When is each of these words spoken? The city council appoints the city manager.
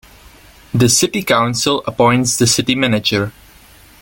The 0.73 0.89
city 0.89 1.21
council 1.21 1.83
appoints 1.85 2.35
the 2.37 2.47
city 2.47 2.73
manager. 2.73 3.33